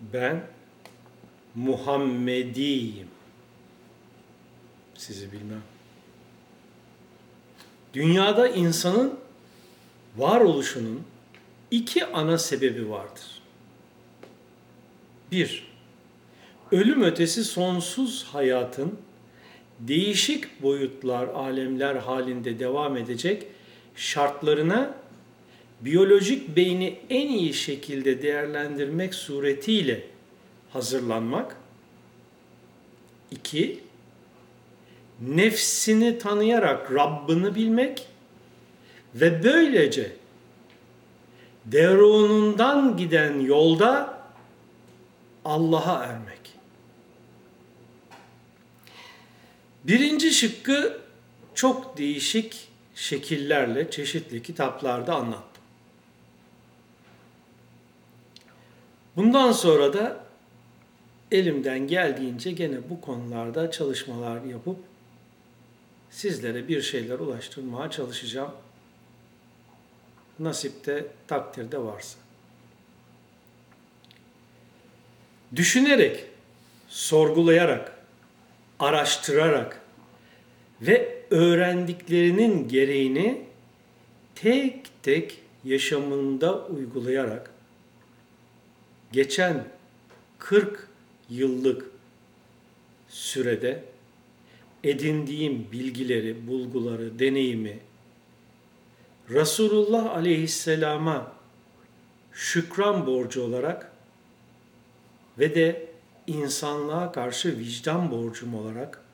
Ben 0.00 0.46
Muhammediyim. 1.54 3.08
Sizi 4.94 5.32
bilmem. 5.32 5.62
Dünyada 7.94 8.48
insanın 8.48 9.18
varoluşunun 10.16 11.02
iki 11.70 12.06
ana 12.06 12.38
sebebi 12.38 12.90
vardır. 12.90 13.42
Bir, 15.32 15.68
ölüm 16.72 17.02
ötesi 17.02 17.44
sonsuz 17.44 18.24
hayatın 18.24 18.98
değişik 19.80 20.62
boyutlar, 20.62 21.28
alemler 21.28 21.96
halinde 21.96 22.58
devam 22.58 22.96
edecek 22.96 23.46
şartlarına 23.96 24.94
biyolojik 25.80 26.56
beyni 26.56 26.98
en 27.10 27.28
iyi 27.28 27.54
şekilde 27.54 28.22
değerlendirmek 28.22 29.14
suretiyle 29.14 30.06
hazırlanmak. 30.70 31.56
İki, 33.30 33.80
nefsini 35.20 36.18
tanıyarak 36.18 36.94
Rabbini 36.94 37.54
bilmek 37.54 38.06
ve 39.14 39.44
böylece 39.44 40.12
derunundan 41.66 42.96
giden 42.96 43.40
yolda 43.40 44.18
Allah'a 45.44 46.04
ermek. 46.04 46.38
Birinci 49.84 50.30
şıkkı 50.30 51.00
çok 51.54 51.98
değişik 51.98 52.68
şekillerle 52.94 53.90
çeşitli 53.90 54.42
kitaplarda 54.42 55.14
anlattım. 55.14 55.57
Bundan 59.18 59.52
sonra 59.52 59.92
da 59.92 60.20
elimden 61.32 61.86
geldiğince 61.86 62.52
gene 62.52 62.76
bu 62.90 63.00
konularda 63.00 63.70
çalışmalar 63.70 64.44
yapıp 64.44 64.76
sizlere 66.10 66.68
bir 66.68 66.82
şeyler 66.82 67.18
ulaştırmaya 67.18 67.90
çalışacağım. 67.90 68.50
Nasipte, 70.38 71.06
takdirde 71.26 71.78
varsa. 71.78 72.18
Düşünerek, 75.56 76.24
sorgulayarak, 76.88 77.98
araştırarak 78.78 79.80
ve 80.80 81.22
öğrendiklerinin 81.30 82.68
gereğini 82.68 83.44
tek 84.34 85.02
tek 85.02 85.40
yaşamında 85.64 86.66
uygulayarak 86.66 87.57
geçen 89.12 89.64
40 90.38 90.88
yıllık 91.30 91.90
sürede 93.08 93.84
edindiğim 94.84 95.66
bilgileri, 95.72 96.46
bulguları, 96.46 97.18
deneyimi 97.18 97.78
Resulullah 99.30 100.16
aleyhisselama 100.16 101.32
şükran 102.32 103.06
borcu 103.06 103.42
olarak 103.42 103.92
ve 105.38 105.54
de 105.54 105.88
insanlığa 106.26 107.12
karşı 107.12 107.58
vicdan 107.58 108.10
borcum 108.10 108.54
olarak 108.54 109.04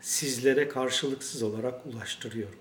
sizlere 0.00 0.68
karşılıksız 0.68 1.42
olarak 1.42 1.86
ulaştırıyorum. 1.86 2.58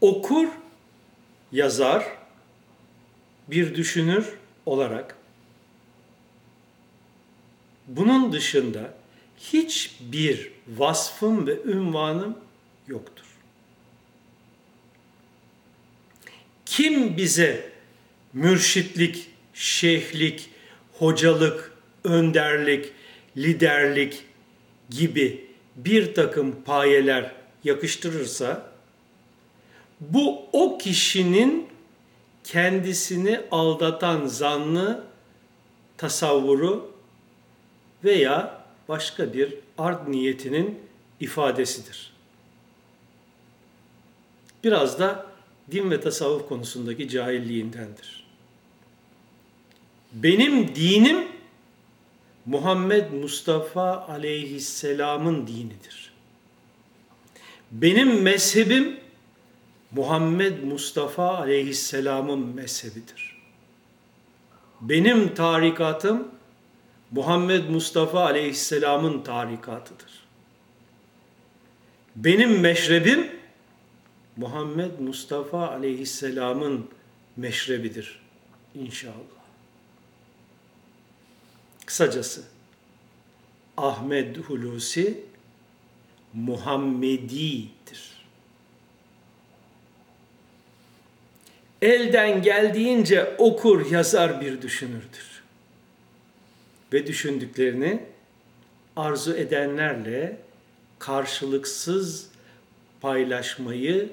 Okur, 0.00 0.48
yazar, 1.52 2.04
bir 3.48 3.74
düşünür 3.74 4.26
olarak 4.66 5.16
bunun 7.88 8.32
dışında 8.32 8.94
hiçbir 9.38 10.52
vasfım 10.68 11.46
ve 11.46 11.62
ünvanım 11.64 12.38
yoktur. 12.88 13.24
Kim 16.66 17.16
bize 17.16 17.70
mürşitlik, 18.32 19.30
şeyhlik, 19.54 20.50
hocalık, 20.98 21.72
önderlik, 22.04 22.92
liderlik 23.36 24.24
gibi 24.90 25.46
bir 25.76 26.14
takım 26.14 26.62
payeler 26.64 27.32
yakıştırırsa 27.64 28.69
bu 30.00 30.42
o 30.52 30.78
kişinin 30.78 31.66
kendisini 32.44 33.40
aldatan 33.50 34.26
zanlı 34.26 35.04
tasavvuru 35.96 36.92
veya 38.04 38.64
başka 38.88 39.32
bir 39.32 39.54
art 39.78 40.08
niyetinin 40.08 40.78
ifadesidir. 41.20 42.12
Biraz 44.64 44.98
da 44.98 45.26
din 45.70 45.90
ve 45.90 46.00
tasavvuf 46.00 46.48
konusundaki 46.48 47.08
cahilliğindendir. 47.08 48.24
Benim 50.12 50.74
dinim 50.74 51.28
Muhammed 52.46 53.12
Mustafa 53.12 54.06
aleyhisselamın 54.08 55.46
dinidir. 55.46 56.12
Benim 57.70 58.22
mezhebim 58.22 59.00
Muhammed 59.92 60.62
Mustafa 60.62 61.38
aleyhisselamın 61.38 62.38
mezhebidir. 62.38 63.36
Benim 64.80 65.34
tarikatım 65.34 66.28
Muhammed 67.10 67.68
Mustafa 67.68 68.24
aleyhisselamın 68.24 69.22
tarikatıdır. 69.22 70.20
Benim 72.16 72.60
meşrebim 72.60 73.30
Muhammed 74.36 74.98
Mustafa 74.98 75.68
aleyhisselamın 75.68 76.88
meşrebidir 77.36 78.20
inşallah. 78.74 79.40
Kısacası 81.86 82.44
Ahmed 83.76 84.36
Hulusi 84.36 85.24
Muhammedi'dir. 86.34 88.19
Elden 91.82 92.42
geldiğince 92.42 93.34
okur, 93.38 93.90
yazar 93.90 94.40
bir 94.40 94.62
düşünürdür. 94.62 95.42
Ve 96.92 97.06
düşündüklerini 97.06 98.04
arzu 98.96 99.36
edenlerle 99.36 100.40
karşılıksız 100.98 102.28
paylaşmayı 103.00 104.12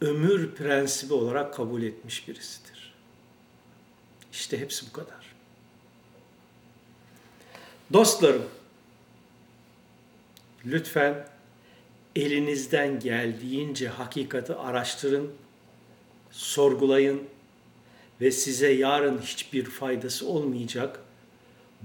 ömür 0.00 0.54
prensibi 0.54 1.14
olarak 1.14 1.54
kabul 1.54 1.82
etmiş 1.82 2.28
birisidir. 2.28 2.94
İşte 4.32 4.60
hepsi 4.60 4.86
bu 4.88 4.92
kadar. 4.92 5.32
Dostlarım, 7.92 8.44
lütfen 10.66 11.28
elinizden 12.16 13.00
geldiğince 13.00 13.88
hakikati 13.88 14.54
araştırın, 14.54 15.32
sorgulayın 16.32 17.22
ve 18.20 18.30
size 18.30 18.72
yarın 18.72 19.18
hiçbir 19.18 19.64
faydası 19.64 20.26
olmayacak 20.26 21.00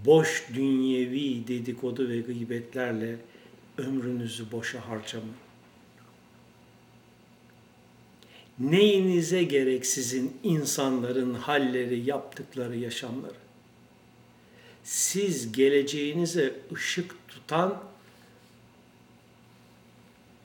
boş 0.05 0.47
dünyevi 0.53 1.47
dedikodu 1.47 2.09
ve 2.09 2.19
gıybetlerle 2.19 3.17
ömrünüzü 3.77 4.51
boşa 4.51 4.89
harcamayın. 4.89 5.35
Neyinize 8.59 9.43
gerek 9.43 9.85
sizin 9.85 10.37
insanların 10.43 11.33
halleri, 11.33 11.99
yaptıkları 11.99 12.77
yaşamları? 12.77 13.33
Siz 14.83 15.51
geleceğinize 15.51 16.55
ışık 16.73 17.27
tutan 17.27 17.83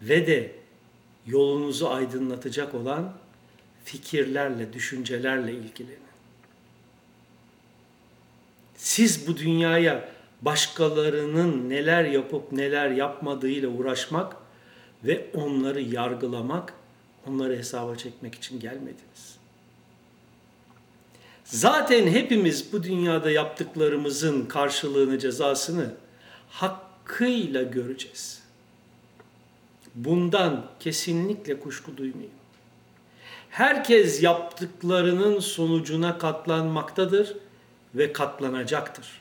ve 0.02 0.26
de 0.26 0.54
yolunuzu 1.26 1.86
aydınlatacak 1.88 2.74
olan 2.74 3.21
fikirlerle, 3.84 4.72
düşüncelerle 4.72 5.52
ilgilenin. 5.52 5.98
Siz 8.76 9.28
bu 9.28 9.36
dünyaya 9.36 10.08
başkalarının 10.42 11.70
neler 11.70 12.04
yapıp 12.04 12.52
neler 12.52 12.90
yapmadığıyla 12.90 13.68
uğraşmak 13.68 14.36
ve 15.04 15.30
onları 15.34 15.80
yargılamak, 15.80 16.74
onları 17.26 17.56
hesaba 17.56 17.96
çekmek 17.96 18.34
için 18.34 18.60
gelmediniz. 18.60 19.36
Zaten 21.44 22.06
hepimiz 22.06 22.72
bu 22.72 22.82
dünyada 22.82 23.30
yaptıklarımızın 23.30 24.46
karşılığını, 24.46 25.18
cezasını 25.18 25.94
hakkıyla 26.48 27.62
göreceğiz. 27.62 28.42
Bundan 29.94 30.66
kesinlikle 30.80 31.60
kuşku 31.60 31.96
duymayın. 31.96 32.41
Herkes 33.52 34.22
yaptıklarının 34.22 35.40
sonucuna 35.40 36.18
katlanmaktadır 36.18 37.36
ve 37.94 38.12
katlanacaktır. 38.12 39.20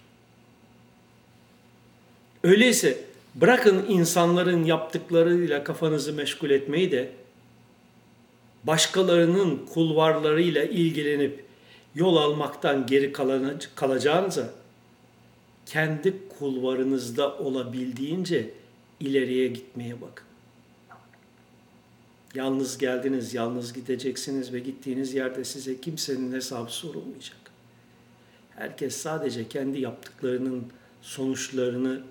Öyleyse 2.44 2.98
bırakın 3.36 3.86
insanların 3.89 4.63
yaptıklarıyla 4.63 5.63
kafanızı 5.63 6.13
meşgul 6.13 6.50
etmeyi 6.50 6.92
de 6.92 7.12
başkalarının 8.63 9.66
kulvarlarıyla 9.74 10.63
ilgilenip 10.63 11.44
yol 11.95 12.16
almaktan 12.16 12.86
geri 12.86 13.13
kalacağınıza 13.75 14.50
kendi 15.66 16.13
kulvarınızda 16.39 17.38
olabildiğince 17.38 18.50
ileriye 19.00 19.48
gitmeye 19.48 20.01
bakın. 20.01 20.31
Yalnız 22.36 22.78
geldiniz, 22.78 23.33
yalnız 23.33 23.74
gideceksiniz 23.74 24.54
ve 24.54 24.60
gittiğiniz 24.60 25.13
yerde 25.13 25.44
size 25.44 25.81
kimsenin 25.81 26.33
hesabı 26.33 26.72
sorulmayacak. 26.72 27.38
Herkes 28.56 28.98
sadece 28.98 29.48
kendi 29.48 29.80
yaptıklarının 29.80 30.66
sonuçlarını 31.01 32.01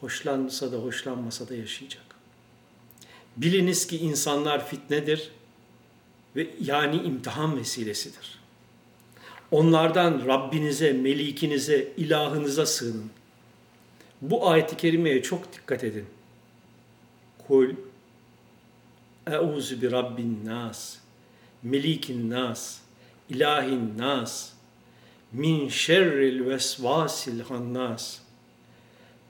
hoşlansa 0.00 0.72
da 0.72 0.76
hoşlanmasa 0.76 1.48
da 1.48 1.54
yaşayacak. 1.54 2.02
Biliniz 3.36 3.86
ki 3.86 3.96
insanlar 3.96 4.66
fitnedir 4.66 5.30
ve 6.36 6.50
yani 6.60 6.96
imtihan 6.96 7.56
vesilesidir. 7.56 8.40
Onlardan 9.50 10.26
Rabbinize, 10.26 10.92
melikinize, 10.92 11.92
ilahınıza 11.96 12.66
sığının. 12.66 13.10
Bu 14.22 14.48
ayet-i 14.48 14.76
kerimeye 14.76 15.22
çok 15.22 15.52
dikkat 15.52 15.84
edin. 15.84 16.06
Kul 17.46 17.74
Euzu 19.36 19.82
bi 19.82 19.90
Rabbin 19.90 20.40
nas, 20.44 20.98
Melikin 21.62 22.30
nas, 22.30 22.80
İlahin 23.28 23.98
nas, 23.98 24.52
min 25.32 25.68
şerril 25.68 26.46
vesvasil 26.46 27.40
hannas, 27.40 28.18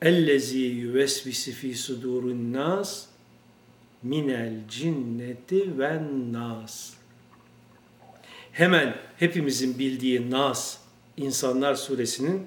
ellezi 0.02 0.58
yüvesvisi 0.58 1.52
fi 1.52 1.74
sudurun 1.74 2.52
nas, 2.52 3.06
minel 4.02 4.52
cinneti 4.68 5.78
ve 5.78 6.02
nas. 6.32 7.00
Hemen 8.52 8.94
hepimizin 9.16 9.78
bildiği 9.78 10.30
Nas, 10.30 10.78
İnsanlar 11.16 11.74
Suresinin 11.74 12.46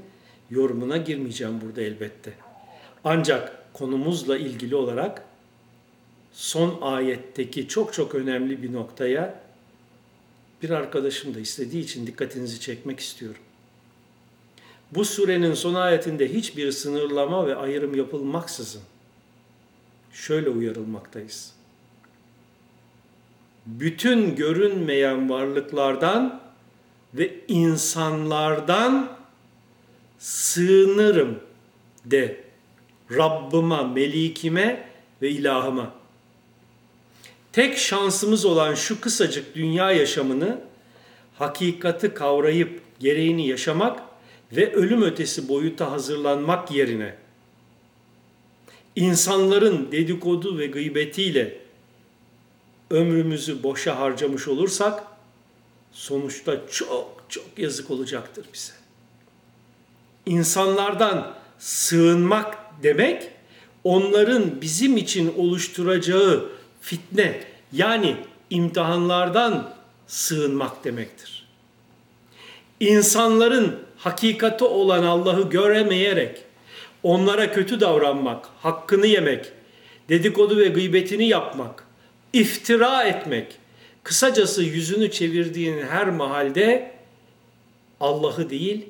yorumuna 0.49 0.97
girmeyeceğim 0.97 1.61
burada 1.61 1.81
elbette. 1.81 2.33
Ancak 3.03 3.73
konumuzla 3.73 4.37
ilgili 4.37 4.75
olarak 4.75 5.25
son 6.33 6.81
ayetteki 6.81 7.67
çok 7.67 7.93
çok 7.93 8.15
önemli 8.15 8.63
bir 8.63 8.73
noktaya 8.73 9.43
bir 10.61 10.69
arkadaşım 10.69 11.35
da 11.35 11.39
istediği 11.39 11.83
için 11.83 12.07
dikkatinizi 12.07 12.59
çekmek 12.59 12.99
istiyorum. 12.99 13.41
Bu 14.91 15.05
surenin 15.05 15.53
son 15.53 15.73
ayetinde 15.73 16.33
hiçbir 16.33 16.71
sınırlama 16.71 17.47
ve 17.47 17.55
ayrım 17.55 17.95
yapılmaksızın 17.95 18.81
şöyle 20.13 20.49
uyarılmaktayız. 20.49 21.53
Bütün 23.65 24.35
görünmeyen 24.35 25.29
varlıklardan 25.29 26.41
ve 27.13 27.39
insanlardan 27.47 29.17
sığınırım 30.19 31.39
de 32.05 32.43
Rabbıma, 33.11 33.83
Melikime 33.83 34.89
ve 35.21 35.29
ilahıma. 35.29 36.02
Tek 37.53 37.77
şansımız 37.77 38.45
olan 38.45 38.75
şu 38.75 39.01
kısacık 39.01 39.55
dünya 39.55 39.91
yaşamını 39.91 40.61
hakikati 41.37 42.13
kavrayıp 42.13 42.81
gereğini 42.99 43.47
yaşamak 43.47 44.01
ve 44.51 44.73
ölüm 44.73 45.01
ötesi 45.01 45.49
boyuta 45.49 45.91
hazırlanmak 45.91 46.71
yerine 46.71 47.15
insanların 48.95 49.91
dedikodu 49.91 50.57
ve 50.57 50.67
gıybetiyle 50.67 51.57
ömrümüzü 52.89 53.63
boşa 53.63 53.99
harcamış 53.99 54.47
olursak 54.47 55.03
sonuçta 55.91 56.61
çok 56.71 57.23
çok 57.29 57.45
yazık 57.57 57.91
olacaktır 57.91 58.45
bize. 58.53 58.73
İnsanlardan 60.25 61.33
sığınmak 61.59 62.57
demek 62.83 63.29
onların 63.83 64.61
bizim 64.61 64.97
için 64.97 65.33
oluşturacağı 65.37 66.49
fitne 66.83 67.39
yani 67.73 68.15
imtihanlardan 68.49 69.73
sığınmak 70.07 70.83
demektir. 70.83 71.47
İnsanların 72.79 73.79
hakikati 73.97 74.63
olan 74.63 75.03
Allah'ı 75.03 75.49
göremeyerek 75.49 76.43
onlara 77.03 77.51
kötü 77.51 77.79
davranmak, 77.79 78.45
hakkını 78.61 79.07
yemek, 79.07 79.51
dedikodu 80.09 80.57
ve 80.57 80.67
gıybetini 80.67 81.27
yapmak, 81.27 81.87
iftira 82.33 83.03
etmek, 83.03 83.57
kısacası 84.03 84.63
yüzünü 84.63 85.11
çevirdiğin 85.11 85.77
her 85.77 86.09
mahalde 86.09 86.91
Allah'ı 87.99 88.49
değil 88.49 88.85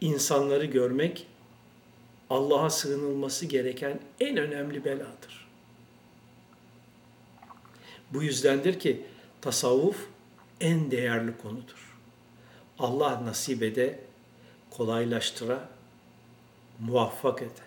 insanları 0.00 0.64
görmek 0.64 1.26
Allah'a 2.30 2.70
sığınılması 2.70 3.46
gereken 3.46 4.00
en 4.20 4.36
önemli 4.36 4.84
beladır. 4.84 5.45
Bu 8.10 8.22
yüzdendir 8.22 8.78
ki 8.80 9.02
tasavvuf 9.40 10.06
en 10.60 10.90
değerli 10.90 11.38
konudur. 11.38 11.96
Allah 12.78 13.24
nasip 13.24 13.62
ede, 13.62 14.00
kolaylaştıra, 14.70 15.68
muvaffak 16.80 17.42
ede. 17.42 17.66